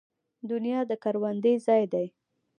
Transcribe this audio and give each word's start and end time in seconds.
دنیا 0.49 0.79
د 0.89 0.91
کروندې 1.03 1.53
ځای 1.65 1.83
دی 1.93 2.07